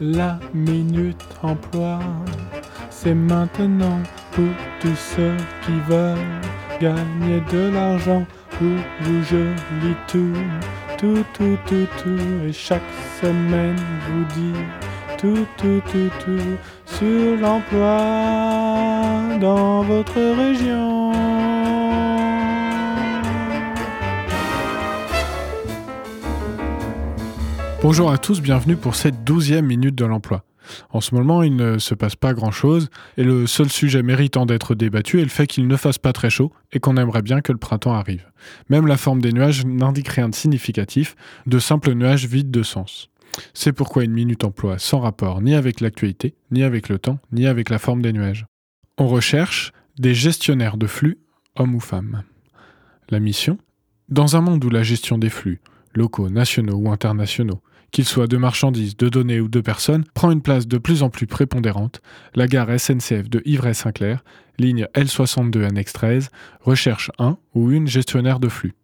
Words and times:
La 0.00 0.38
minute 0.52 1.24
emploi, 1.42 1.98
c'est 2.90 3.14
maintenant 3.14 3.98
pour 4.32 4.44
tous 4.78 4.94
ceux 4.94 5.36
qui 5.64 5.72
veulent 5.88 6.18
gagner 6.78 7.40
de 7.50 7.72
l'argent. 7.72 8.26
Pour 8.50 8.68
vous, 9.00 9.22
je 9.22 9.36
lis 9.82 9.96
tout, 10.06 10.34
tout, 10.98 11.24
tout, 11.32 11.56
tout, 11.66 11.86
tout. 11.96 12.46
Et 12.46 12.52
chaque 12.52 12.82
semaine, 13.22 13.76
vous 14.10 14.24
dit 14.34 14.60
tout, 15.16 15.46
tout, 15.56 15.80
tout, 15.90 16.10
tout 16.22 16.56
sur 16.84 17.40
l'emploi 17.40 17.98
dans 19.40 19.82
votre 19.82 20.20
région. 20.36 21.55
Bonjour 27.88 28.10
à 28.10 28.18
tous, 28.18 28.42
bienvenue 28.42 28.74
pour 28.74 28.96
cette 28.96 29.22
douzième 29.22 29.66
minute 29.66 29.94
de 29.94 30.04
l'emploi. 30.04 30.42
En 30.90 31.00
ce 31.00 31.14
moment, 31.14 31.44
il 31.44 31.54
ne 31.54 31.78
se 31.78 31.94
passe 31.94 32.16
pas 32.16 32.34
grand-chose, 32.34 32.88
et 33.16 33.22
le 33.22 33.46
seul 33.46 33.68
sujet 33.68 34.02
méritant 34.02 34.44
d'être 34.44 34.74
débattu 34.74 35.20
est 35.20 35.22
le 35.22 35.28
fait 35.28 35.46
qu'il 35.46 35.68
ne 35.68 35.76
fasse 35.76 35.98
pas 35.98 36.12
très 36.12 36.28
chaud 36.28 36.52
et 36.72 36.80
qu'on 36.80 36.96
aimerait 36.96 37.22
bien 37.22 37.42
que 37.42 37.52
le 37.52 37.58
printemps 37.58 37.94
arrive. 37.94 38.28
Même 38.70 38.88
la 38.88 38.96
forme 38.96 39.20
des 39.20 39.32
nuages 39.32 39.64
n'indique 39.64 40.08
rien 40.08 40.28
de 40.28 40.34
significatif, 40.34 41.14
de 41.46 41.60
simples 41.60 41.92
nuages 41.92 42.26
vides 42.26 42.50
de 42.50 42.64
sens. 42.64 43.08
C'est 43.54 43.72
pourquoi 43.72 44.02
une 44.02 44.14
minute 44.14 44.42
emploi 44.42 44.80
sans 44.80 44.98
rapport 44.98 45.40
ni 45.40 45.54
avec 45.54 45.80
l'actualité, 45.80 46.34
ni 46.50 46.64
avec 46.64 46.88
le 46.88 46.98
temps, 46.98 47.20
ni 47.30 47.46
avec 47.46 47.70
la 47.70 47.78
forme 47.78 48.02
des 48.02 48.12
nuages. 48.12 48.46
On 48.98 49.06
recherche 49.06 49.70
des 49.96 50.12
gestionnaires 50.12 50.76
de 50.76 50.88
flux, 50.88 51.18
hommes 51.54 51.76
ou 51.76 51.80
femmes. 51.80 52.24
La 53.10 53.20
mission? 53.20 53.58
Dans 54.08 54.34
un 54.34 54.40
monde 54.40 54.64
où 54.64 54.70
la 54.70 54.82
gestion 54.82 55.18
des 55.18 55.30
flux, 55.30 55.60
locaux, 55.94 56.30
nationaux 56.30 56.78
ou 56.78 56.90
internationaux, 56.90 57.62
qu'ils 57.90 58.04
soient 58.04 58.26
de 58.26 58.36
marchandises, 58.36 58.96
de 58.96 59.08
données 59.08 59.40
ou 59.40 59.48
de 59.48 59.60
personnes, 59.60 60.04
prend 60.14 60.30
une 60.30 60.42
place 60.42 60.66
de 60.66 60.78
plus 60.78 61.02
en 61.02 61.10
plus 61.10 61.26
prépondérante, 61.26 62.00
la 62.34 62.46
gare 62.46 62.78
SNCF 62.78 63.28
de 63.28 63.42
Ivray-Saint-Clair, 63.44 64.24
ligne 64.58 64.86
L62 64.94 65.64
annexe 65.64 65.92
13, 65.92 66.30
recherche 66.60 67.10
un 67.18 67.38
ou 67.54 67.70
une 67.70 67.86
gestionnaire 67.86 68.40
de 68.40 68.48
flux. 68.48 68.74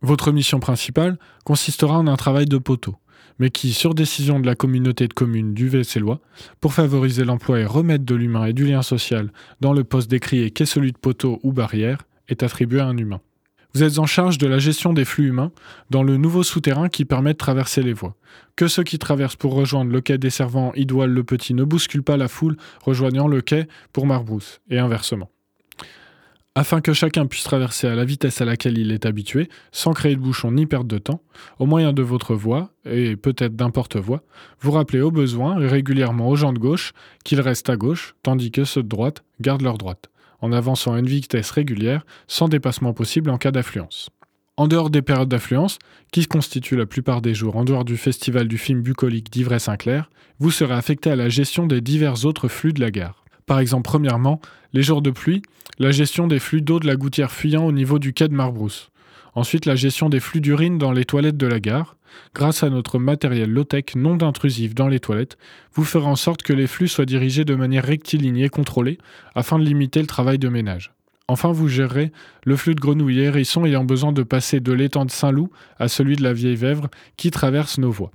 Votre 0.00 0.32
mission 0.32 0.60
principale 0.60 1.18
consistera 1.44 1.98
en 1.98 2.06
un 2.06 2.16
travail 2.16 2.46
de 2.46 2.58
poteau, 2.58 2.96
mais 3.38 3.50
qui, 3.50 3.72
sur 3.72 3.94
décision 3.94 4.40
de 4.40 4.46
la 4.46 4.54
communauté 4.54 5.08
de 5.08 5.12
communes 5.12 5.54
du 5.54 5.68
Vessélois, 5.68 6.20
pour 6.60 6.72
favoriser 6.72 7.24
l'emploi 7.24 7.60
et 7.60 7.64
remettre 7.64 8.04
de 8.04 8.14
l'humain 8.14 8.46
et 8.46 8.52
du 8.52 8.66
lien 8.66 8.82
social 8.82 9.32
dans 9.60 9.72
le 9.72 9.84
poste 9.84 10.10
décrié 10.10 10.50
qu'est 10.50 10.66
celui 10.66 10.92
de 10.92 10.98
poteau 10.98 11.40
ou 11.42 11.52
barrière, 11.52 11.98
est 12.28 12.42
attribué 12.42 12.80
à 12.80 12.86
un 12.86 12.96
humain. 12.96 13.20
Vous 13.78 13.84
êtes 13.84 14.00
en 14.00 14.06
charge 14.06 14.38
de 14.38 14.48
la 14.48 14.58
gestion 14.58 14.92
des 14.92 15.04
flux 15.04 15.28
humains 15.28 15.52
dans 15.90 16.02
le 16.02 16.16
nouveau 16.16 16.42
souterrain 16.42 16.88
qui 16.88 17.04
permet 17.04 17.34
de 17.34 17.38
traverser 17.38 17.80
les 17.80 17.92
voies. 17.92 18.16
Que 18.56 18.66
ceux 18.66 18.82
qui 18.82 18.98
traversent 18.98 19.36
pour 19.36 19.54
rejoindre 19.54 19.92
le 19.92 20.00
quai 20.00 20.18
desservant 20.18 20.72
Idoile 20.74 21.12
le 21.12 21.22
Petit 21.22 21.54
ne 21.54 21.62
bousculent 21.62 22.02
pas 22.02 22.16
la 22.16 22.26
foule 22.26 22.56
rejoignant 22.82 23.28
le 23.28 23.40
quai 23.40 23.68
pour 23.92 24.04
Marbrousse, 24.04 24.60
et 24.68 24.80
inversement. 24.80 25.30
Afin 26.56 26.80
que 26.80 26.92
chacun 26.92 27.26
puisse 27.26 27.44
traverser 27.44 27.86
à 27.86 27.94
la 27.94 28.04
vitesse 28.04 28.40
à 28.40 28.44
laquelle 28.44 28.78
il 28.78 28.90
est 28.90 29.06
habitué, 29.06 29.48
sans 29.70 29.92
créer 29.92 30.16
de 30.16 30.20
bouchon 30.20 30.50
ni 30.50 30.66
perte 30.66 30.88
de 30.88 30.98
temps, 30.98 31.22
au 31.60 31.66
moyen 31.66 31.92
de 31.92 32.02
votre 32.02 32.34
voie, 32.34 32.72
et 32.84 33.14
peut-être 33.14 33.54
d'un 33.54 33.70
porte-voix, 33.70 34.24
vous 34.60 34.72
rappelez 34.72 35.02
au 35.02 35.12
besoin 35.12 35.60
et 35.60 35.68
régulièrement 35.68 36.28
aux 36.28 36.34
gens 36.34 36.52
de 36.52 36.58
gauche 36.58 36.94
qu'ils 37.22 37.40
restent 37.40 37.70
à 37.70 37.76
gauche, 37.76 38.16
tandis 38.24 38.50
que 38.50 38.64
ceux 38.64 38.82
de 38.82 38.88
droite 38.88 39.22
gardent 39.40 39.62
leur 39.62 39.78
droite 39.78 40.10
en 40.40 40.52
avançant 40.52 40.94
à 40.94 40.98
une 40.98 41.06
vitesse 41.06 41.50
régulière, 41.50 42.04
sans 42.26 42.48
dépassement 42.48 42.92
possible 42.92 43.30
en 43.30 43.38
cas 43.38 43.50
d'affluence. 43.50 44.10
En 44.56 44.66
dehors 44.66 44.90
des 44.90 45.02
périodes 45.02 45.28
d'affluence, 45.28 45.78
qui 46.10 46.26
constituent 46.26 46.76
la 46.76 46.86
plupart 46.86 47.22
des 47.22 47.34
jours 47.34 47.56
en 47.56 47.64
dehors 47.64 47.84
du 47.84 47.96
festival 47.96 48.48
du 48.48 48.58
film 48.58 48.82
bucolique 48.82 49.30
d'Ivray-Saint-Clair, 49.30 50.10
vous 50.40 50.50
serez 50.50 50.74
affecté 50.74 51.10
à 51.10 51.16
la 51.16 51.28
gestion 51.28 51.66
des 51.66 51.80
divers 51.80 52.24
autres 52.24 52.48
flux 52.48 52.72
de 52.72 52.80
la 52.80 52.90
gare. 52.90 53.24
Par 53.46 53.60
exemple, 53.60 53.84
premièrement, 53.84 54.40
les 54.72 54.82
jours 54.82 55.00
de 55.00 55.10
pluie, 55.10 55.42
la 55.78 55.90
gestion 55.90 56.26
des 56.26 56.38
flux 56.38 56.60
d'eau 56.60 56.80
de 56.80 56.86
la 56.86 56.96
gouttière 56.96 57.30
fuyant 57.30 57.64
au 57.64 57.72
niveau 57.72 57.98
du 57.98 58.12
quai 58.12 58.28
de 58.28 58.34
Marbrousse. 58.34 58.90
Ensuite, 59.38 59.66
la 59.66 59.76
gestion 59.76 60.08
des 60.08 60.18
flux 60.18 60.40
d'urine 60.40 60.78
dans 60.78 60.90
les 60.90 61.04
toilettes 61.04 61.36
de 61.36 61.46
la 61.46 61.60
gare. 61.60 61.94
Grâce 62.34 62.64
à 62.64 62.70
notre 62.70 62.98
matériel 62.98 63.48
low-tech 63.48 63.94
non 63.94 64.20
intrusif 64.20 64.74
dans 64.74 64.88
les 64.88 64.98
toilettes, 64.98 65.38
vous 65.74 65.84
ferez 65.84 66.08
en 66.08 66.16
sorte 66.16 66.42
que 66.42 66.52
les 66.52 66.66
flux 66.66 66.88
soient 66.88 67.04
dirigés 67.04 67.44
de 67.44 67.54
manière 67.54 67.84
rectiligne 67.84 68.38
et 68.38 68.48
contrôlée 68.48 68.98
afin 69.36 69.60
de 69.60 69.64
limiter 69.64 70.00
le 70.00 70.08
travail 70.08 70.40
de 70.40 70.48
ménage. 70.48 70.92
Enfin, 71.28 71.52
vous 71.52 71.68
gérerez 71.68 72.10
le 72.44 72.56
flux 72.56 72.74
de 72.74 72.80
grenouilles 72.80 73.20
et 73.20 73.24
hérissons 73.26 73.64
ayant 73.64 73.84
besoin 73.84 74.10
de 74.10 74.24
passer 74.24 74.58
de 74.58 74.72
l'étang 74.72 75.04
de 75.04 75.12
Saint-Loup 75.12 75.50
à 75.78 75.86
celui 75.86 76.16
de 76.16 76.24
la 76.24 76.32
Vieille 76.32 76.56
Vèvre 76.56 76.88
qui 77.16 77.30
traverse 77.30 77.78
nos 77.78 77.92
voies. 77.92 78.10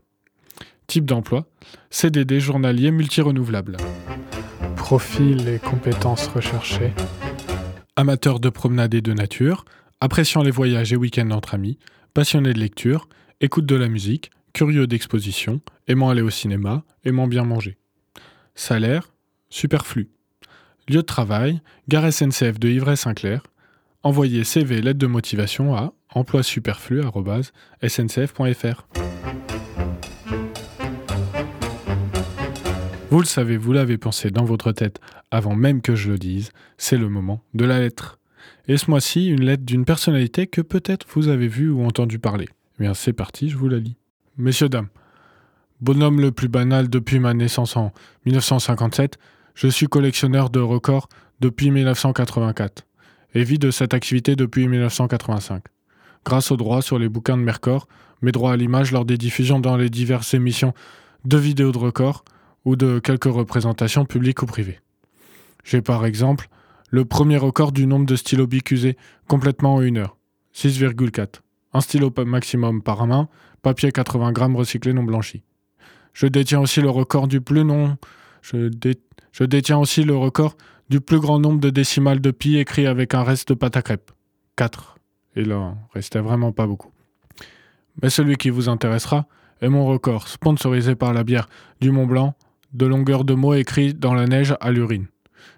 Type 0.87 1.05
d'emploi 1.05 1.45
CDD 1.89 2.41
journalier 2.41 2.91
multirenouvelable. 2.91 3.77
Profil 4.75 5.47
et 5.47 5.59
compétences 5.59 6.27
recherchées. 6.27 6.91
Amateur 7.95 8.41
de 8.41 8.49
promenade 8.49 8.93
et 8.93 9.01
de 9.01 9.13
nature, 9.13 9.63
appréciant 10.03 10.43
les 10.43 10.51
voyages 10.51 10.91
et 10.91 10.97
week-ends 10.97 11.31
entre 11.31 11.53
amis, 11.53 11.79
passionné 12.13 12.51
de 12.51 12.59
lecture, 12.59 13.07
écoute 13.39 13.65
de 13.65 13.77
la 13.77 13.87
musique, 13.87 14.31
curieux 14.51 14.85
d'exposition, 14.85 15.61
aimant 15.87 16.09
aller 16.09 16.21
au 16.21 16.29
cinéma, 16.29 16.83
aimant 17.05 17.25
bien 17.25 17.45
manger. 17.45 17.77
Salaire, 18.53 19.13
superflu. 19.49 20.09
Lieu 20.89 20.97
de 20.97 21.01
travail, 21.03 21.61
gare 21.87 22.11
SNCF 22.11 22.59
de 22.59 22.67
Ivray-Saint-Clair. 22.67 23.43
Envoyez 24.03 24.43
CV 24.43 24.81
lettre 24.81 24.99
de 24.99 25.07
motivation 25.07 25.73
à 25.73 25.93
emploi-superflu@sncf.fr. 26.13 28.87
Vous 33.09 33.19
le 33.19 33.25
savez, 33.25 33.55
vous 33.55 33.71
l'avez 33.71 33.97
pensé 33.97 34.31
dans 34.31 34.43
votre 34.43 34.73
tête 34.73 34.99
avant 35.31 35.55
même 35.55 35.81
que 35.81 35.95
je 35.95 36.11
le 36.11 36.17
dise, 36.17 36.51
c'est 36.77 36.97
le 36.97 37.07
moment 37.07 37.41
de 37.53 37.63
la 37.63 37.79
lettre. 37.79 38.19
Et 38.67 38.77
ce 38.77 38.89
mois-ci, 38.89 39.27
une 39.27 39.43
lettre 39.43 39.63
d'une 39.63 39.85
personnalité 39.85 40.47
que 40.47 40.61
peut-être 40.61 41.05
vous 41.13 41.27
avez 41.27 41.47
vu 41.47 41.69
ou 41.69 41.83
entendu 41.83 42.19
parler. 42.19 42.47
Eh 42.79 42.83
bien, 42.83 42.93
c'est 42.93 43.13
parti, 43.13 43.49
je 43.49 43.57
vous 43.57 43.67
la 43.67 43.79
lis. 43.79 43.97
Messieurs, 44.37 44.69
dames, 44.69 44.87
bonhomme 45.81 46.21
le 46.21 46.31
plus 46.31 46.47
banal 46.47 46.89
depuis 46.89 47.19
ma 47.19 47.33
naissance 47.33 47.75
en 47.75 47.91
1957, 48.25 49.17
je 49.53 49.67
suis 49.67 49.87
collectionneur 49.87 50.49
de 50.49 50.59
records 50.59 51.09
depuis 51.39 51.71
1984 51.71 52.85
et 53.35 53.43
vis 53.43 53.59
de 53.59 53.71
cette 53.71 53.93
activité 53.93 54.35
depuis 54.35 54.67
1985. 54.67 55.63
Grâce 56.25 56.51
aux 56.51 56.57
droits 56.57 56.81
sur 56.81 56.99
les 56.99 57.09
bouquins 57.09 57.37
de 57.37 57.43
Mercor, 57.43 57.87
mes 58.21 58.31
droits 58.31 58.53
à 58.53 58.55
l'image 58.55 58.91
lors 58.91 59.05
des 59.05 59.17
diffusions 59.17 59.59
dans 59.59 59.75
les 59.75 59.89
diverses 59.89 60.33
émissions 60.33 60.73
de 61.25 61.37
vidéos 61.37 61.71
de 61.71 61.77
records 61.77 62.23
ou 62.65 62.75
de 62.75 62.99
quelques 62.99 63.25
représentations 63.25 64.05
publiques 64.05 64.41
ou 64.41 64.45
privées. 64.45 64.79
J'ai 65.63 65.81
par 65.81 66.05
exemple 66.05 66.47
le 66.93 67.05
premier 67.05 67.37
record 67.37 67.71
du 67.71 67.87
nombre 67.87 68.05
de 68.05 68.15
stylos 68.15 68.45
bicusés 68.45 68.97
complètement 69.27 69.73
en 69.75 69.81
une 69.81 69.97
heure, 69.97 70.15
6,4 70.53 71.41
un 71.73 71.81
stylo 71.81 72.13
maximum 72.23 72.83
par 72.83 73.07
main, 73.07 73.29
papier 73.63 73.91
80 73.91 74.31
grammes 74.31 74.55
recyclé 74.55 74.93
non 74.93 75.01
blanchi. 75.01 75.41
Je 76.13 76.27
détiens 76.27 76.59
aussi 76.59 76.81
le 76.81 76.91
record 76.91 77.27
du 77.27 77.41
plus 77.41 77.63
non. 77.63 77.97
Je, 78.43 78.67
détiens 79.43 79.79
aussi 79.79 80.03
le 80.03 80.15
record 80.15 80.55
du 80.89 81.01
plus 81.01 81.19
grand 81.19 81.39
nombre 81.39 81.59
de 81.59 81.71
décimales 81.71 82.21
de 82.21 82.29
pi 82.29 82.57
écrit 82.57 82.85
avec 82.85 83.15
un 83.15 83.23
reste 83.23 83.49
de 83.49 83.53
pâte 83.55 83.75
à 83.75 83.81
crêpes. 83.81 84.11
4. 84.57 84.99
Et 85.35 85.45
là, 85.45 85.75
restait 85.95 86.19
vraiment 86.19 86.51
pas 86.51 86.67
beaucoup. 86.67 86.91
Mais 88.03 88.11
celui 88.11 88.35
qui 88.35 88.51
vous 88.51 88.69
intéressera 88.69 89.25
est 89.61 89.69
mon 89.69 89.87
record, 89.87 90.27
sponsorisé 90.27 90.93
par 90.93 91.11
la 91.13 91.23
bière 91.23 91.49
du 91.81 91.89
Mont 91.89 92.05
Blanc, 92.05 92.35
de 92.73 92.85
longueur 92.85 93.23
de 93.23 93.33
mots 93.33 93.55
écrits 93.55 93.95
dans 93.95 94.13
la 94.13 94.27
neige 94.27 94.55
à 94.61 94.71
l'urine. 94.71 95.07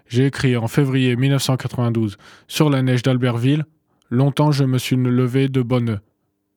J'ai 0.08 0.26
écrit 0.26 0.56
en 0.56 0.68
février 0.68 1.16
1992 1.16 2.16
sur 2.46 2.70
la 2.70 2.82
neige 2.82 3.02
d'Albertville 3.02 3.64
Longtemps 4.08 4.52
je 4.52 4.64
me 4.64 4.78
suis 4.78 4.96
levé 4.96 5.48
de 5.48 5.62
bonne 5.62 6.00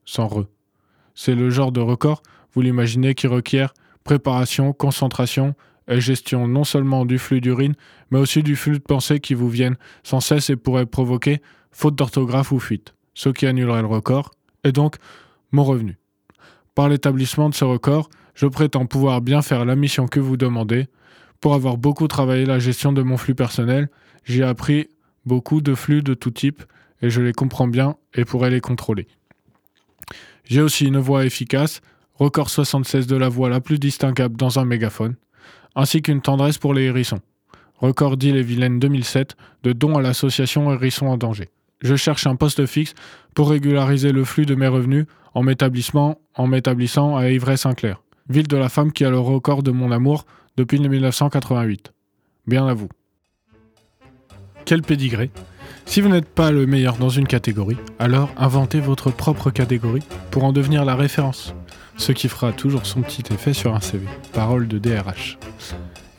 sans 0.05 0.27
re. 0.27 0.45
C'est 1.15 1.33
le 1.33 1.49
genre 1.49 1.71
de 1.71 1.79
record, 1.79 2.21
vous 2.53 2.61
l'imaginez, 2.61 3.15
qui 3.15 3.27
requiert 3.27 3.73
préparation, 4.03 4.71
concentration 4.71 5.55
et 5.87 5.99
gestion 5.99 6.47
non 6.47 6.63
seulement 6.63 7.05
du 7.05 7.17
flux 7.17 7.41
d'urine, 7.41 7.73
mais 8.11 8.19
aussi 8.19 8.43
du 8.43 8.55
flux 8.55 8.77
de 8.77 8.83
pensée 8.83 9.19
qui 9.19 9.33
vous 9.33 9.49
viennent 9.49 9.77
sans 10.03 10.19
cesse 10.19 10.49
et 10.49 10.55
pourrait 10.55 10.85
provoquer 10.85 11.41
faute 11.71 11.95
d'orthographe 11.95 12.51
ou 12.51 12.59
fuite, 12.59 12.93
ce 13.13 13.29
qui 13.29 13.47
annulerait 13.47 13.81
le 13.81 13.87
record, 13.87 14.31
et 14.63 14.71
donc 14.71 14.95
mon 15.51 15.63
revenu. 15.63 15.97
Par 16.75 16.87
l'établissement 16.87 17.49
de 17.49 17.55
ce 17.55 17.65
record, 17.65 18.09
je 18.35 18.45
prétends 18.45 18.85
pouvoir 18.85 19.21
bien 19.21 19.41
faire 19.41 19.65
la 19.65 19.75
mission 19.75 20.07
que 20.07 20.19
vous 20.19 20.37
demandez. 20.37 20.87
Pour 21.41 21.53
avoir 21.53 21.77
beaucoup 21.77 22.07
travaillé 22.07 22.45
la 22.45 22.59
gestion 22.59 22.91
de 22.91 23.01
mon 23.01 23.17
flux 23.17 23.35
personnel, 23.35 23.89
j'ai 24.25 24.43
appris 24.43 24.89
beaucoup 25.25 25.61
de 25.61 25.73
flux 25.73 26.01
de 26.01 26.13
tout 26.13 26.31
type 26.31 26.63
et 27.01 27.09
je 27.09 27.21
les 27.21 27.33
comprends 27.33 27.67
bien 27.67 27.95
et 28.13 28.25
pourrais 28.25 28.49
les 28.49 28.61
contrôler. 28.61 29.07
J'ai 30.43 30.61
aussi 30.61 30.85
une 30.85 30.97
voix 30.97 31.25
efficace, 31.25 31.81
record 32.15 32.49
76 32.49 33.07
de 33.07 33.15
la 33.15 33.29
voix 33.29 33.49
la 33.49 33.61
plus 33.61 33.79
distinguable 33.79 34.35
dans 34.35 34.59
un 34.59 34.65
mégaphone, 34.65 35.15
ainsi 35.75 36.01
qu'une 36.01 36.21
tendresse 36.21 36.57
pour 36.57 36.73
les 36.73 36.83
hérissons. 36.83 37.21
Record 37.75 38.17
d'Ille-et-Vilaine 38.17 38.79
2007 38.79 39.37
de 39.63 39.71
don 39.71 39.97
à 39.97 40.01
l'association 40.01 40.73
Hérissons 40.73 41.07
en 41.07 41.17
danger. 41.17 41.49
Je 41.81 41.95
cherche 41.95 42.27
un 42.27 42.35
poste 42.35 42.65
fixe 42.65 42.93
pour 43.33 43.49
régulariser 43.49 44.11
le 44.11 44.25
flux 44.25 44.45
de 44.45 44.55
mes 44.55 44.67
revenus 44.67 45.05
en 45.33 45.43
m'établissant 45.43 46.17
à 46.35 47.29
Ivray-Saint-Clair. 47.29 48.01
Ville 48.29 48.47
de 48.47 48.57
la 48.57 48.69
femme 48.69 48.91
qui 48.91 49.03
a 49.03 49.09
le 49.09 49.19
record 49.19 49.63
de 49.63 49.71
mon 49.71 49.91
amour 49.91 50.25
depuis 50.55 50.79
1988. 50.79 51.91
Bien 52.47 52.67
à 52.67 52.73
vous. 52.73 52.89
Quel 54.65 54.81
pédigré 54.83 55.31
Si 55.85 55.99
vous 55.99 56.09
n'êtes 56.09 56.29
pas 56.29 56.51
le 56.51 56.67
meilleur 56.67 56.97
dans 56.97 57.09
une 57.09 57.27
catégorie, 57.27 57.77
alors 57.97 58.29
inventez 58.37 58.79
votre 58.79 59.11
propre 59.11 59.49
catégorie 59.49 60.03
pour 60.31 60.43
en 60.43 60.53
devenir 60.53 60.85
la 60.85 60.95
référence. 60.95 61.55
Ce 61.97 62.11
qui 62.11 62.29
fera 62.29 62.53
toujours 62.53 62.85
son 62.85 63.01
petit 63.01 63.23
effet 63.33 63.53
sur 63.53 63.75
un 63.75 63.81
CV. 63.81 64.05
Parole 64.31 64.67
de 64.67 64.77
DRH. 64.77 65.37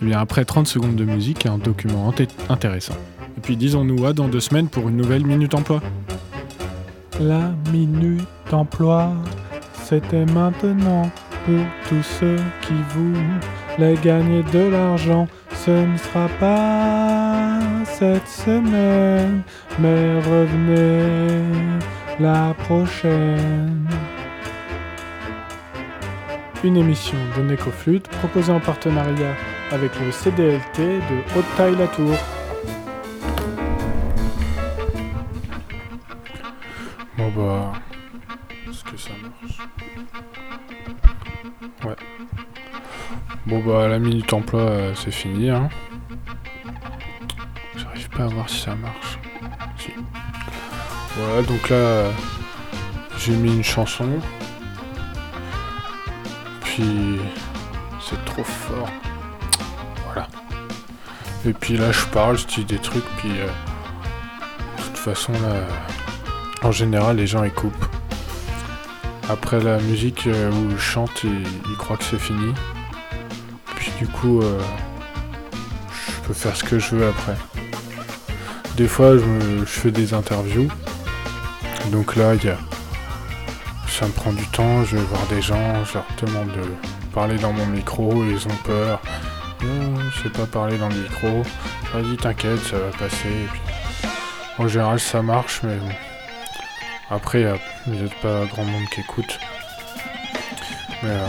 Et 0.03 0.07
bien 0.07 0.19
après 0.19 0.45
30 0.45 0.67
secondes 0.67 0.97
de 0.97 1.05
musique 1.05 1.47
et 1.47 1.49
un 1.49 1.59
document 1.59 2.13
intéressant. 2.49 2.97
Et 3.37 3.41
puis 3.41 3.57
disons-nous 3.57 4.05
à 4.05 4.13
dans 4.13 4.29
deux 4.29 4.41
semaines 4.41 4.69
pour 4.69 4.89
une 4.89 4.97
nouvelle 4.97 5.25
Minute 5.25 5.55
Emploi. 5.55 5.81
La 7.21 7.53
Minute 7.73 8.27
Emploi, 8.53 9.13
c'était 9.85 10.27
maintenant 10.27 11.11
pour 11.45 11.65
tous 11.89 12.03
ceux 12.03 12.37
qui 12.63 12.75
voulaient 12.91 13.97
gagner 14.03 14.43
de 14.43 14.69
l'argent. 14.71 15.27
Ce 15.55 15.71
ne 15.71 15.97
sera 15.97 16.29
pas 16.39 17.59
cette 17.85 18.29
semaine, 18.29 19.43
mais 19.79 20.19
revenez 20.21 21.43
la 22.19 22.55
prochaine. 22.55 23.87
Une 26.63 26.77
émission 26.77 27.19
de 27.37 27.43
Necoflute 27.43 28.09
proposée 28.09 28.53
en 28.53 28.61
partenariat 28.61 29.35
avec 29.71 29.93
le 30.01 30.11
CDLT 30.11 30.79
de 30.79 31.39
Haute-Taille-la-Tour. 31.39 32.17
Bon 37.17 37.31
bah... 37.37 37.73
Est-ce 38.69 38.85
que 38.85 38.97
ça 38.97 39.11
marche? 39.23 39.59
Ouais. 41.85 41.97
Bon 43.47 43.61
bah 43.65 43.89
la 43.89 43.99
minute 43.99 44.33
emploi 44.33 44.61
euh, 44.61 44.95
c'est 44.95 45.11
fini 45.11 45.49
hein. 45.51 45.69
J'arrive 47.77 48.11
pas 48.11 48.25
à 48.25 48.27
voir 48.27 48.49
si 48.49 48.61
ça 48.61 48.75
marche. 48.75 49.19
Voilà 51.17 51.43
donc 51.43 51.69
là 51.69 51.77
euh, 51.77 52.11
j'ai 53.19 53.33
mis 53.33 53.55
une 53.55 53.65
chanson. 53.65 54.09
Puis 56.63 57.19
c'est 58.01 58.25
trop 58.25 58.45
fort. 58.45 58.89
Voilà. 60.07 60.29
Et 61.47 61.53
puis 61.53 61.77
là 61.77 61.91
je 61.93 62.05
parle, 62.07 62.39
je 62.39 62.47
dis 62.47 62.65
des 62.65 62.79
trucs 62.79 63.05
puis 63.17 63.33
euh, 63.33 63.47
de 64.79 64.83
toute 64.83 64.99
façon 64.99 65.33
là 65.33 65.67
en 66.63 66.73
général 66.73 67.17
les 67.17 67.27
gens 67.27 67.43
ils 67.45 67.53
coupent. 67.53 67.90
Après 69.31 69.61
la 69.61 69.79
musique 69.79 70.27
euh, 70.27 70.51
où 70.51 70.71
je 70.71 70.77
chante, 70.77 71.23
ils, 71.23 71.77
croient 71.77 71.97
que 71.97 72.03
c'est 72.03 72.19
fini. 72.19 72.53
Puis 73.77 73.93
du 74.01 74.09
coup, 74.09 74.43
euh, 74.43 74.61
je 75.53 76.27
peux 76.27 76.35
faire 76.35 76.57
ce 76.57 76.65
que 76.65 76.81
je 76.81 76.97
veux 76.97 77.07
après. 77.07 77.37
Des 78.77 78.89
fois, 78.89 79.17
je, 79.17 79.65
fais 79.67 79.93
des 79.93 80.15
interviews. 80.15 80.69
Donc 81.93 82.17
là, 82.17 82.35
y 82.35 82.49
a, 82.49 82.59
ça 83.87 84.07
me 84.07 84.11
prend 84.11 84.33
du 84.33 84.45
temps. 84.49 84.83
Je 84.83 84.97
vais 84.97 85.03
voir 85.05 85.25
des 85.29 85.41
gens, 85.41 85.85
je 85.85 85.95
leur 85.95 86.07
demande 86.23 86.49
de 86.49 87.13
parler 87.15 87.37
dans 87.37 87.53
mon 87.53 87.67
micro. 87.67 88.25
Ils 88.25 88.45
ont 88.49 88.57
peur. 88.65 89.01
Non, 89.63 89.95
je 90.11 90.25
sais 90.25 90.31
pas 90.31 90.47
parler 90.47 90.77
dans 90.77 90.89
le 90.89 90.97
micro. 90.97 91.45
Vas-y, 91.95 92.17
t'inquiète, 92.17 92.65
ça 92.65 92.79
va 92.79 92.91
passer. 92.99 93.47
en 94.59 94.67
général, 94.67 94.99
ça 94.99 95.23
marche, 95.23 95.61
mais 95.63 95.79
après, 97.11 97.43
il 97.43 97.70
n'y 97.87 98.01
a 98.01 98.09
pas 98.23 98.45
grand 98.47 98.65
monde 98.65 98.85
qui 98.93 99.01
écoute. 99.01 99.39
Mais 101.03 101.11
euh, 101.11 101.29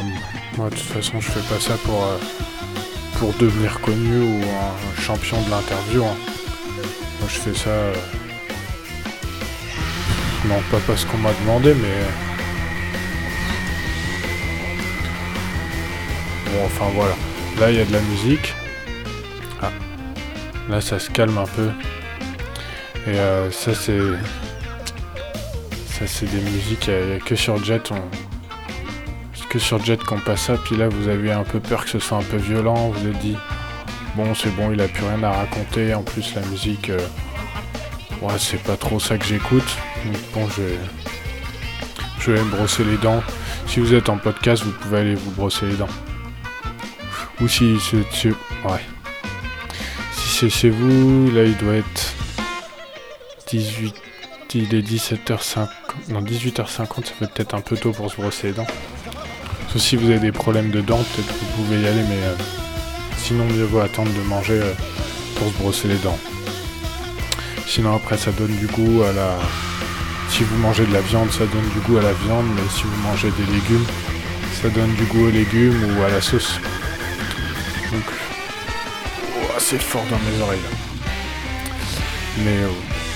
moi, 0.58 0.70
de 0.70 0.76
toute 0.76 0.86
façon, 0.86 1.22
je 1.22 1.32
fais 1.32 1.54
pas 1.54 1.60
ça 1.60 1.76
pour, 1.86 2.04
euh, 2.04 2.18
pour 3.20 3.34
devenir 3.34 3.80
connu 3.80 4.20
ou 4.20 4.42
un 4.44 5.02
champion 5.02 5.42
de 5.42 5.50
l'interview. 5.50 6.04
Hein. 6.04 6.18
Moi, 7.20 7.30
je 7.30 7.40
fais 7.40 7.54
ça. 7.54 7.70
Euh, 7.70 7.96
non, 10.46 10.62
pas 10.70 10.80
parce 10.86 11.06
qu'on 11.06 11.18
m'a 11.18 11.32
demandé, 11.42 11.74
mais. 11.74 12.06
Bon, 16.52 16.66
enfin 16.66 16.86
voilà. 16.94 17.16
Là, 17.60 17.72
il 17.72 17.78
y 17.78 17.82
a 17.82 17.86
de 17.86 17.94
la 17.94 18.02
musique. 18.02 18.54
Ah. 19.62 19.72
Là, 20.70 20.82
ça 20.82 21.00
se 21.00 21.10
calme 21.10 21.38
un 21.38 21.48
peu. 21.48 21.70
Et 23.08 23.16
ça, 23.52 23.74
c'est 23.74 24.00
c'est 26.06 26.26
des 26.26 26.42
musiques 26.42 26.90
que 27.26 27.36
sur 27.36 27.64
Jet. 27.64 27.92
On... 27.92 28.02
Que 29.50 29.60
sur 29.60 29.84
Jet 29.84 30.02
qu'on 30.02 30.20
passe 30.20 30.44
ça, 30.44 30.56
puis 30.56 30.78
là 30.78 30.88
vous 30.88 31.10
avez 31.10 31.32
un 31.32 31.44
peu 31.44 31.60
peur 31.60 31.84
que 31.84 31.90
ce 31.90 32.00
soit 32.00 32.18
un 32.18 32.24
peu 32.24 32.38
violent, 32.38 32.90
vous 32.90 33.08
êtes 33.08 33.20
dit 33.20 33.36
bon 34.16 34.34
c'est 34.34 34.50
bon 34.56 34.72
il 34.72 34.80
a 34.80 34.88
plus 34.88 35.04
rien 35.04 35.22
à 35.24 35.32
raconter, 35.32 35.94
en 35.94 36.04
plus 36.04 36.34
la 36.36 36.42
musique 36.44 36.90
euh, 36.90 37.00
ouais 38.22 38.38
c'est 38.38 38.64
pas 38.64 38.78
trop 38.78 39.00
ça 39.00 39.18
que 39.18 39.26
j'écoute. 39.26 39.78
Bon 40.34 40.48
je 40.50 40.62
vais... 40.62 40.80
je 42.20 42.32
vais 42.32 42.42
me 42.42 42.50
brosser 42.50 42.86
les 42.86 42.98
dents. 42.98 43.22
Si 43.68 43.82
vous 43.82 43.94
êtes 43.94 44.08
en 44.08 44.18
podcast 44.18 44.64
vous 44.64 44.72
pouvez 44.72 45.00
aller 45.00 45.16
vous 45.16 45.32
brosser 45.32 45.66
les 45.66 45.76
dents. 45.76 45.88
Ou 47.42 47.48
si 47.50 47.78
c'est 47.82 48.30
ouais. 48.30 48.80
Si 50.14 50.30
c'est 50.30 50.50
chez 50.50 50.70
vous, 50.70 51.30
là 51.32 51.44
il 51.44 51.58
doit 51.58 51.76
être 51.76 52.14
18 53.48 53.94
il 54.54 54.76
est 54.76 54.82
17h50, 54.82 55.70
non 56.10 56.22
18h50, 56.22 57.06
ça 57.06 57.14
fait 57.20 57.28
peut-être 57.28 57.54
un 57.54 57.62
peu 57.62 57.78
tôt 57.78 57.92
pour 57.92 58.12
se 58.12 58.16
brosser 58.16 58.48
les 58.48 58.54
dents. 58.54 58.68
Sauf 59.72 59.82
si 59.82 59.96
vous 59.96 60.10
avez 60.10 60.20
des 60.20 60.32
problèmes 60.32 60.70
de 60.72 60.82
dents, 60.82 60.98
peut-être 60.98 61.28
que 61.28 61.34
vous 61.34 61.64
pouvez 61.64 61.82
y 61.82 61.88
aller, 61.88 62.04
mais 62.04 62.24
euh, 62.24 62.36
sinon 63.18 63.46
mieux 63.46 63.64
vaut 63.64 63.80
attendre 63.80 64.12
de 64.12 64.22
manger 64.22 64.60
euh, 64.62 64.74
pour 65.36 65.48
se 65.48 65.54
brosser 65.58 65.88
les 65.88 65.98
dents. 65.98 66.18
Sinon 67.68 67.96
après 67.96 68.18
ça 68.18 68.32
donne 68.32 68.56
du 68.58 68.68
goût 68.68 69.04
à 69.04 69.14
la... 69.14 69.38
Si 70.30 70.44
vous 70.44 70.58
mangez 70.58 70.86
de 70.86 70.94
la 70.94 71.02
viande, 71.02 71.32
ça 71.32 71.46
donne 71.46 71.70
du 71.70 71.80
goût 71.80 71.98
à 71.98 72.02
la 72.02 72.14
viande, 72.14 72.46
mais 72.56 72.62
si 72.70 72.84
vous 72.84 73.02
mangez 73.08 73.32
des 73.32 73.46
légumes, 73.52 73.86
ça 74.62 74.70
donne 74.70 74.94
du 74.96 75.04
goût 75.06 75.28
aux 75.28 75.32
légumes 75.32 75.98
ou 75.98 76.04
à 76.04 76.10
la 76.10 76.22
sauce. 76.22 76.60
Donc, 77.92 78.04
oh, 79.38 79.54
c'est 79.58 79.82
fort 79.82 80.06
dans 80.10 80.20
mes 80.20 80.42
oreilles. 80.42 80.60
Mais, 82.40 82.58
euh, 82.64 82.70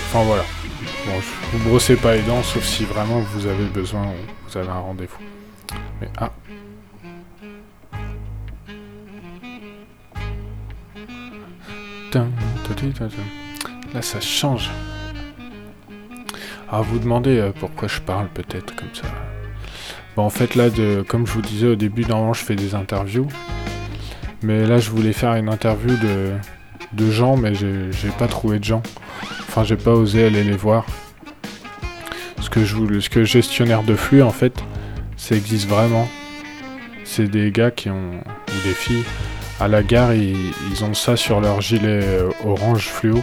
enfin 0.08 0.24
voilà. 0.24 0.44
Bon, 1.06 1.12
vous 1.52 1.68
brossez 1.68 1.94
pas 1.94 2.16
les 2.16 2.22
dents, 2.22 2.42
sauf 2.42 2.64
si 2.64 2.84
vraiment 2.84 3.20
vous 3.20 3.46
avez 3.46 3.66
besoin 3.66 4.02
ou 4.02 4.48
vous 4.48 4.58
avez 4.58 4.68
un 4.68 4.80
rendez-vous. 4.80 5.22
Mais 6.00 6.08
ah. 6.18 6.30
Là, 13.94 14.02
ça 14.02 14.20
change. 14.20 14.70
Alors, 16.68 16.82
vous 16.84 16.98
demandez 16.98 17.38
euh, 17.38 17.52
pourquoi 17.58 17.88
je 17.88 18.00
parle 18.00 18.28
peut-être 18.28 18.74
comme 18.74 18.92
ça. 18.92 19.06
Bon, 20.16 20.24
en 20.24 20.30
fait, 20.30 20.54
là, 20.54 20.70
de, 20.70 21.04
comme 21.06 21.26
je 21.26 21.32
vous 21.32 21.42
disais 21.42 21.68
au 21.68 21.76
début, 21.76 22.04
normalement, 22.04 22.32
je 22.32 22.42
fais 22.42 22.56
des 22.56 22.74
interviews. 22.74 23.28
Mais 24.42 24.66
là, 24.66 24.78
je 24.78 24.90
voulais 24.90 25.12
faire 25.12 25.34
une 25.34 25.48
interview 25.48 25.96
de, 25.96 26.32
de 26.92 27.10
gens, 27.10 27.36
mais 27.36 27.54
j'ai 27.54 28.10
pas 28.18 28.26
trouvé 28.26 28.58
de 28.58 28.64
gens. 28.64 28.82
Enfin, 29.48 29.64
j'ai 29.64 29.76
pas 29.76 29.92
osé 29.92 30.26
aller 30.26 30.42
les 30.42 30.56
voir. 30.56 30.84
Ce 32.46 32.50
que, 32.50 32.64
je, 32.64 33.00
ce 33.00 33.10
que 33.10 33.24
gestionnaire 33.24 33.82
de 33.82 33.96
flux, 33.96 34.22
en 34.22 34.30
fait, 34.30 34.62
ça 35.16 35.34
existe 35.34 35.68
vraiment. 35.68 36.08
C'est 37.02 37.26
des 37.26 37.50
gars 37.50 37.72
qui 37.72 37.90
ont, 37.90 38.12
ou 38.12 38.64
des 38.64 38.72
filles, 38.72 39.02
à 39.58 39.66
la 39.66 39.82
gare, 39.82 40.14
ils, 40.14 40.84
ont 40.84 40.94
ça 40.94 41.16
sur 41.16 41.40
leur 41.40 41.60
gilet 41.60 42.04
euh, 42.04 42.30
orange 42.44 42.86
fluo. 42.86 43.18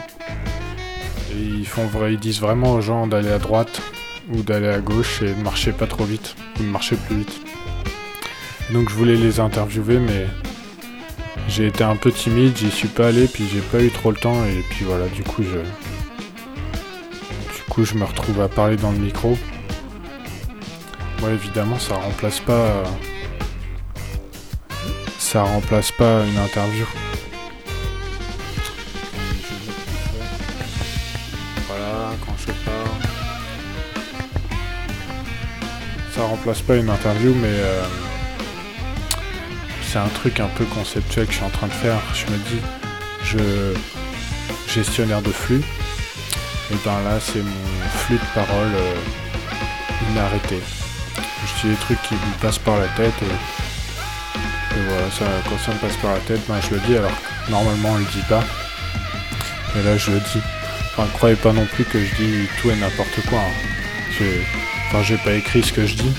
Et 1.31 1.41
ils, 1.41 1.65
font, 1.65 1.89
ils 2.05 2.19
disent 2.19 2.41
vraiment 2.41 2.73
aux 2.73 2.81
gens 2.81 3.07
d'aller 3.07 3.31
à 3.31 3.39
droite 3.39 3.81
ou 4.29 4.41
d'aller 4.41 4.67
à 4.67 4.79
gauche 4.79 5.21
et 5.21 5.33
de 5.33 5.41
marcher 5.41 5.71
pas 5.71 5.87
trop 5.87 6.03
vite, 6.03 6.35
ou 6.59 6.63
de 6.63 6.67
marcher 6.67 6.97
plus 6.97 7.19
vite. 7.19 7.41
Donc 8.73 8.89
je 8.89 8.93
voulais 8.93 9.15
les 9.15 9.39
interviewer, 9.39 9.99
mais 9.99 10.27
j'ai 11.47 11.67
été 11.67 11.85
un 11.85 11.95
peu 11.95 12.11
timide, 12.11 12.57
j'y 12.57 12.69
suis 12.69 12.89
pas 12.89 13.07
allé, 13.07 13.27
puis 13.27 13.45
j'ai 13.53 13.61
pas 13.61 13.81
eu 13.81 13.89
trop 13.89 14.11
le 14.11 14.17
temps, 14.17 14.43
et 14.43 14.61
puis 14.69 14.83
voilà, 14.83 15.07
du 15.07 15.23
coup 15.23 15.43
je. 15.43 15.59
Coup 17.73 17.85
je 17.85 17.95
me 17.95 18.05
retrouve 18.05 18.39
à 18.41 18.47
parler 18.47 18.75
dans 18.77 18.91
le 18.91 18.99
micro. 18.99 19.37
Moi 21.21 21.31
évidemment 21.31 21.79
ça 21.79 21.95
remplace 21.95 22.39
pas. 22.39 22.83
Ça 25.17 25.41
remplace 25.41 25.91
pas 25.91 26.23
une 26.25 26.37
interview. 26.37 26.85
Voilà, 31.67 32.11
quand 32.23 32.35
je 32.37 32.45
parle. 32.45 33.01
Ça 36.15 36.21
remplace 36.21 36.61
pas 36.61 36.75
une 36.75 36.89
interview, 36.91 37.33
mais. 37.33 37.47
Euh, 37.47 37.83
c'est 39.81 39.97
un 39.97 40.09
truc 40.09 40.39
un 40.39 40.49
peu 40.49 40.65
conceptuel 40.65 41.25
que 41.25 41.31
je 41.31 41.37
suis 41.37 41.45
en 41.45 41.49
train 41.49 41.67
de 41.67 41.73
faire. 41.73 41.99
Je 42.13 42.31
me 42.31 42.37
dis, 42.37 42.61
je 43.23 43.73
gestionnaire 44.71 45.21
de 45.21 45.31
flux, 45.31 45.63
et 46.73 46.77
ben 46.83 47.01
là 47.03 47.19
c'est 47.19 47.41
mon 47.41 47.89
flux 47.99 48.17
de 48.17 48.33
parole 48.33 48.73
euh, 48.75 50.11
inarrêté. 50.11 50.59
Je 51.45 51.61
dis 51.61 51.73
des 51.73 51.79
trucs 51.79 52.01
qui 52.03 52.15
me 52.15 52.41
passent 52.41 52.57
par 52.57 52.77
la 52.77 52.87
tête 52.89 53.13
et 53.21 54.81
voilà, 54.87 55.11
ça, 55.11 55.25
quand 55.47 55.59
ça 55.59 55.71
me 55.71 55.77
passe 55.77 55.97
par 55.97 56.13
la 56.13 56.19
tête, 56.21 56.41
ben, 56.47 56.59
je 56.61 56.75
le 56.75 56.81
dis 56.81 56.97
alors 56.97 57.11
normalement 57.49 57.89
on 57.91 57.97
le 57.97 58.05
dit 58.05 58.23
pas. 58.27 58.43
Et 59.75 59.83
là 59.83 59.97
je 59.97 60.11
le 60.11 60.19
dis. 60.19 60.41
Enfin, 60.95 61.07
croyez 61.13 61.35
pas 61.35 61.51
non 61.53 61.65
plus 61.65 61.85
que 61.85 62.03
je 62.03 62.15
dis 62.15 62.47
tout 62.61 62.69
et 62.69 62.75
n'importe 62.75 63.19
quoi. 63.27 63.39
Hein. 63.39 64.23
Enfin, 64.87 65.01
j'ai 65.01 65.17
pas 65.17 65.33
écrit 65.33 65.63
ce 65.63 65.73
que 65.73 65.87
je 65.87 65.95
dis, 65.95 66.13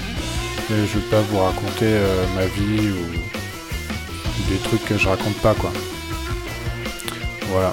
mais 0.69 0.79
je 0.87 0.99
vais 0.99 1.09
pas 1.11 1.21
vous 1.21 1.39
raconter 1.39 1.87
euh, 1.87 2.25
ma 2.35 2.45
vie 2.47 2.91
ou... 2.91 4.51
des 4.51 4.59
trucs 4.65 4.85
que 4.85 4.99
je 4.99 5.09
raconte 5.09 5.37
pas, 5.37 5.55
quoi. 5.55 5.73
Voilà. 7.51 7.73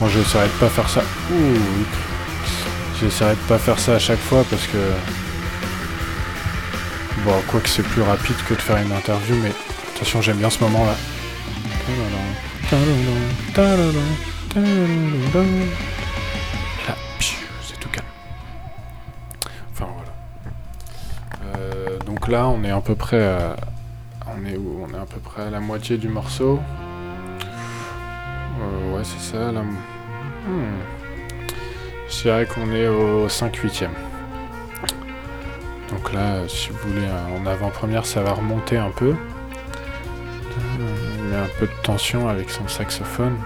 Moi, 0.00 0.08
j'essaierai 0.08 0.46
de 0.46 0.52
pas 0.52 0.68
faire 0.68 0.88
ça. 0.88 1.02
J'essaierai 3.00 3.34
de 3.34 3.40
pas 3.40 3.58
faire 3.58 3.78
ça 3.78 3.94
à 3.94 3.98
chaque 3.98 4.18
fois 4.18 4.44
parce 4.48 4.66
que. 4.66 4.78
Bon, 7.24 7.34
quoi 7.48 7.60
que 7.60 7.68
c'est 7.68 7.82
plus 7.82 8.02
rapide 8.02 8.36
que 8.48 8.54
de 8.54 8.60
faire 8.60 8.78
une 8.78 8.92
interview, 8.92 9.36
mais 9.42 9.52
attention, 9.94 10.22
j'aime 10.22 10.38
bien 10.38 10.48
ce 10.48 10.64
moment-là. 10.64 10.94
là, 22.30 22.48
on 22.48 22.62
est 22.64 22.70
à 22.70 22.80
peu 22.80 22.94
près 22.94 23.26
à... 23.26 23.56
On 24.26 24.46
est 24.46 24.56
où? 24.56 24.86
On 24.86 24.94
est 24.94 24.98
à 24.98 25.06
peu 25.06 25.18
près 25.18 25.42
à 25.42 25.50
la 25.50 25.60
moitié 25.60 25.98
du 25.98 26.08
morceau. 26.08 26.60
Euh, 29.00 29.04
c'est 29.04 29.32
ça. 29.32 29.52
Là. 29.52 29.62
Hmm. 29.62 30.80
Je 32.08 32.22
dirais 32.22 32.46
qu'on 32.46 32.72
est 32.72 32.88
au 32.88 33.28
5 33.28 33.56
8 33.56 33.82
e 33.82 33.88
Donc 35.90 36.12
là, 36.12 36.48
si 36.48 36.70
vous 36.70 36.78
voulez, 36.88 37.06
en 37.38 37.46
avant-première, 37.46 38.04
ça 38.04 38.22
va 38.22 38.32
remonter 38.32 38.76
un 38.76 38.90
peu. 38.90 39.14
Il 41.24 41.30
y 41.32 41.34
a 41.34 41.42
un 41.42 41.48
peu 41.58 41.66
de 41.66 41.82
tension 41.82 42.28
avec 42.28 42.50
son 42.50 42.66
saxophone. 42.68 43.36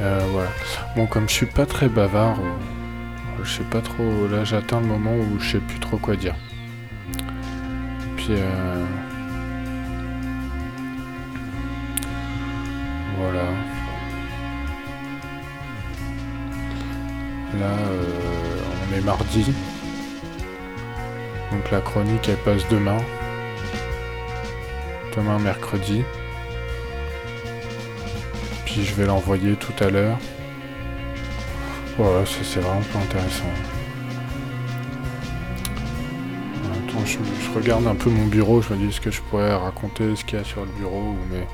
Euh, 0.00 0.20
voilà. 0.32 0.48
Bon, 0.96 1.06
comme 1.06 1.28
je 1.28 1.34
suis 1.34 1.46
pas 1.46 1.66
très 1.66 1.88
bavard, 1.88 2.38
je 3.42 3.50
sais 3.50 3.64
pas 3.64 3.80
trop. 3.80 4.26
Là, 4.30 4.44
j'atteins 4.44 4.80
le 4.80 4.86
moment 4.86 5.14
où 5.14 5.38
je 5.38 5.52
sais 5.52 5.58
plus 5.58 5.78
trop 5.78 5.98
quoi 5.98 6.16
dire. 6.16 6.34
Euh, 8.30 8.84
voilà. 13.18 13.44
Là, 17.58 17.66
euh, 17.66 18.60
on 18.90 18.96
est 18.96 19.00
mardi. 19.00 19.52
Donc 21.52 21.70
la 21.70 21.80
chronique, 21.80 22.28
elle 22.28 22.36
passe 22.36 22.66
demain. 22.68 22.98
Demain, 25.16 25.38
mercredi. 25.38 26.04
Puis 28.64 28.84
je 28.84 28.94
vais 28.94 29.06
l'envoyer 29.06 29.56
tout 29.56 29.84
à 29.84 29.90
l'heure. 29.90 30.18
Voilà, 31.96 32.24
ça 32.26 32.38
c'est 32.42 32.60
vraiment 32.60 32.82
pas 32.92 32.98
intéressant. 33.00 33.52
je, 37.08 37.50
regarde 37.54 37.86
un 37.86 37.94
peu 37.94 38.10
mon 38.10 38.26
bureau, 38.26 38.60
je 38.60 38.72
me 38.72 38.86
dis 38.86 38.92
ce 38.92 39.00
que 39.00 39.10
je 39.10 39.20
pourrais 39.22 39.54
raconter, 39.54 40.14
ce 40.16 40.24
qu'il 40.24 40.38
y 40.38 40.40
a 40.40 40.44
sur 40.44 40.64
le 40.64 40.70
bureau, 40.72 41.16
mais 41.30 41.46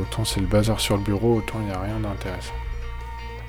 autant 0.00 0.24
c'est 0.24 0.40
le 0.40 0.46
bazar 0.46 0.80
sur 0.80 0.96
le 0.96 1.02
bureau, 1.02 1.36
autant 1.36 1.60
il 1.60 1.66
n'y 1.66 1.72
a 1.72 1.80
rien 1.80 2.00
d'intéressant. 2.00 2.54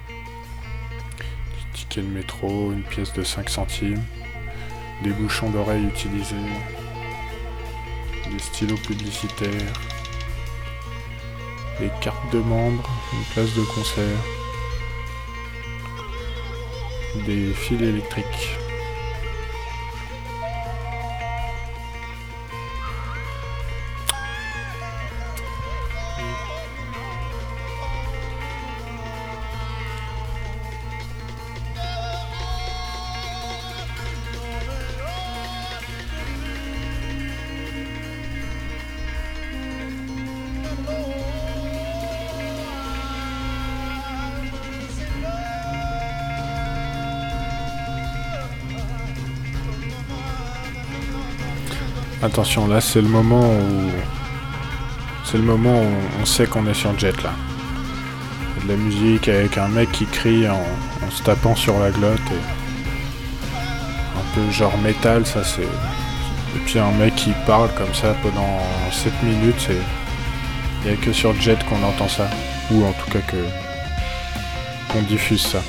Des 0.07 1.73
tickets 1.73 2.05
de 2.05 2.09
métro, 2.09 2.71
une 2.71 2.83
pièce 2.83 3.13
de 3.13 3.23
5 3.23 3.49
centimes, 3.49 4.03
des 5.03 5.11
bouchons 5.11 5.49
d'oreilles 5.49 5.85
utilisés, 5.85 6.35
des 8.31 8.39
stylos 8.39 8.77
publicitaires, 8.77 9.73
des 11.79 11.91
cartes 12.01 12.31
de 12.31 12.39
membres, 12.39 12.89
une 13.13 13.25
place 13.33 13.53
de 13.53 13.63
concert, 13.63 14.17
des 17.25 17.53
fils 17.53 17.81
électriques. 17.81 18.64
Attention, 52.25 52.67
là 52.67 52.81
c'est 52.81 53.01
le 53.01 53.07
moment 53.07 53.51
où. 53.51 53.91
C'est 55.25 55.37
le 55.37 55.43
moment 55.43 55.79
où 55.79 55.91
on 56.19 56.25
sait 56.25 56.47
qu'on 56.47 56.65
est 56.65 56.73
sur 56.73 56.97
Jet 56.97 57.21
là. 57.21 57.29
De 58.63 58.69
la 58.69 58.75
musique 58.77 59.27
avec 59.27 59.59
un 59.59 59.67
mec 59.67 59.91
qui 59.91 60.07
crie 60.07 60.49
en, 60.49 60.59
se 61.11 61.21
tapant 61.21 61.55
sur 61.55 61.77
la 61.77 61.91
glotte 61.91 62.17
et. 62.31 62.41
Un 64.17 64.25
peu 64.33 64.51
genre 64.51 64.75
métal, 64.79 65.23
ça 65.27 65.43
c'est. 65.43 65.61
Et 65.61 66.59
puis 66.65 66.79
un 66.79 66.89
mec 66.93 67.15
qui 67.15 67.31
parle 67.45 67.69
comme 67.75 67.93
ça 67.93 68.15
pendant 68.23 68.59
7 68.91 69.13
minutes, 69.21 69.59
c'est. 69.59 69.77
Il 70.83 70.91
n'y 70.91 70.97
a 70.97 70.99
que 70.99 71.13
sur 71.13 71.39
Jet 71.39 71.63
qu'on 71.69 71.83
entend 71.83 72.07
ça. 72.07 72.27
Ou 72.71 72.85
en 72.85 72.91
tout 72.93 73.11
cas 73.11 73.19
que. 73.19 73.37
qu'on 74.91 75.03
diffuse 75.03 75.45
ça. 75.45 75.59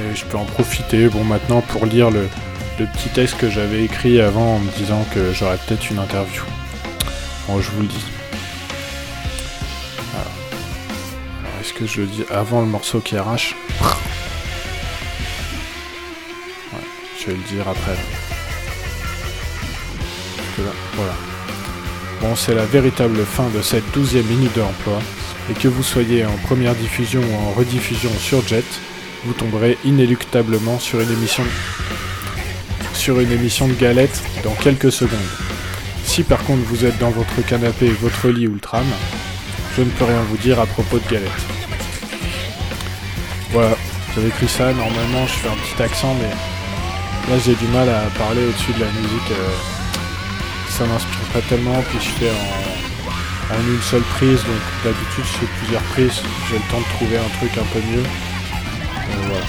Et 0.00 0.14
je 0.14 0.24
peux 0.24 0.36
en 0.36 0.44
profiter, 0.44 1.08
maintenant 1.26 1.62
pour 1.62 1.84
lire 1.84 2.12
le, 2.12 2.28
le 2.78 2.86
petit 2.86 3.08
texte 3.08 3.36
que 3.36 3.48
j'avais 3.48 3.84
écrit 3.84 4.20
avant 4.20 4.56
en 4.56 4.58
me 4.58 4.70
disant 4.72 5.04
que 5.14 5.32
j'aurais 5.32 5.58
peut-être 5.58 5.90
une 5.90 5.98
interview. 5.98 6.42
Bon, 7.46 7.60
je 7.60 7.70
vous 7.70 7.82
le 7.82 7.88
dis. 7.88 8.04
Alors, 10.14 10.32
est-ce 11.60 11.72
que 11.72 11.86
je 11.86 12.00
le 12.00 12.06
dis 12.06 12.24
avant 12.30 12.60
le 12.60 12.66
morceau 12.66 13.00
qui 13.00 13.16
arrache? 13.16 13.54
Ouais, 16.72 16.80
je 17.20 17.26
vais 17.26 17.36
le 17.36 17.54
dire 17.54 17.68
après. 17.68 17.96
voilà. 20.94 21.14
Bon, 22.20 22.34
c'est 22.34 22.54
la 22.54 22.66
véritable 22.66 23.24
fin 23.24 23.48
de 23.50 23.62
cette 23.62 23.88
douzième 23.92 24.26
minute 24.26 24.54
de 24.54 24.60
l'emploi. 24.62 24.98
Et 25.50 25.54
que 25.54 25.68
vous 25.68 25.82
soyez 25.82 26.24
en 26.24 26.36
première 26.44 26.74
diffusion 26.74 27.20
ou 27.20 27.34
en 27.48 27.50
rediffusion 27.52 28.10
sur 28.18 28.46
Jet, 28.48 28.64
vous 29.24 29.34
tomberez 29.34 29.76
inéluctablement 29.84 30.78
sur 30.78 31.00
une 31.00 31.10
émission 31.10 31.44
sur 33.04 33.20
une 33.20 33.32
émission 33.32 33.68
de 33.68 33.74
galette 33.74 34.22
dans 34.42 34.54
quelques 34.54 34.90
secondes. 34.90 35.30
Si 36.06 36.22
par 36.22 36.42
contre 36.44 36.62
vous 36.64 36.86
êtes 36.86 36.96
dans 36.96 37.10
votre 37.10 37.44
canapé, 37.46 37.88
votre 38.00 38.28
lit 38.30 38.46
ou 38.46 38.54
le 38.54 38.60
tram, 38.60 38.86
je 39.76 39.82
ne 39.82 39.90
peux 39.90 40.06
rien 40.06 40.22
vous 40.22 40.38
dire 40.38 40.58
à 40.58 40.64
propos 40.64 40.98
de 40.98 41.06
galette. 41.10 41.42
Voilà, 43.50 43.76
j'avais 44.14 44.28
écrit 44.28 44.48
ça, 44.48 44.72
normalement 44.72 45.26
je 45.26 45.32
fais 45.34 45.48
un 45.48 45.56
petit 45.56 45.82
accent, 45.82 46.14
mais 46.14 46.30
là 47.30 47.38
j'ai 47.44 47.54
du 47.56 47.66
mal 47.66 47.90
à 47.90 48.04
parler 48.16 48.42
au-dessus 48.46 48.72
de 48.72 48.80
la 48.80 48.90
musique. 48.92 49.30
Euh, 49.32 49.50
ça 50.70 50.86
m'inspire 50.86 51.28
pas 51.34 51.42
tellement, 51.42 51.82
puis 51.90 51.98
je 52.00 52.08
fais 52.08 52.30
en, 52.30 53.60
une 53.68 53.82
seule 53.82 54.06
prise, 54.16 54.42
donc 54.44 54.64
d'habitude 54.82 55.24
je 55.24 55.38
fais 55.40 55.52
plusieurs 55.58 55.82
prises, 55.92 56.22
j'ai 56.48 56.56
le 56.56 56.70
temps 56.70 56.80
de 56.80 56.88
trouver 56.96 57.18
un 57.18 57.28
truc 57.36 57.52
un 57.58 57.66
peu 57.70 57.80
mieux. 57.86 58.02
Donc 58.02 59.26
voilà. 59.26 59.44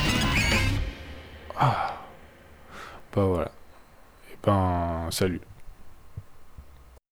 Ah. 1.57 1.84
Bah 3.15 3.23
voilà. 3.25 3.51
Et 4.31 4.37
ben, 4.43 5.07
salut. 5.11 5.41